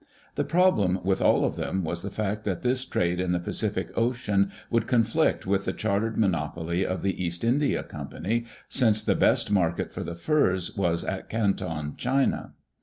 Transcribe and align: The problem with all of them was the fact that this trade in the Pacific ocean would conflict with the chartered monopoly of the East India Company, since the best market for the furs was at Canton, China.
The 0.33 0.43
problem 0.43 0.99
with 1.03 1.21
all 1.21 1.45
of 1.45 1.55
them 1.57 1.83
was 1.83 2.01
the 2.01 2.09
fact 2.09 2.43
that 2.43 2.63
this 2.63 2.85
trade 2.85 3.19
in 3.19 3.33
the 3.33 3.39
Pacific 3.39 3.91
ocean 3.95 4.49
would 4.71 4.87
conflict 4.87 5.45
with 5.45 5.65
the 5.65 5.73
chartered 5.73 6.17
monopoly 6.17 6.83
of 6.83 7.03
the 7.03 7.23
East 7.23 7.43
India 7.43 7.83
Company, 7.83 8.45
since 8.67 9.03
the 9.03 9.13
best 9.13 9.51
market 9.51 9.93
for 9.93 10.03
the 10.03 10.15
furs 10.15 10.75
was 10.75 11.03
at 11.03 11.29
Canton, 11.29 11.93
China. 11.97 12.53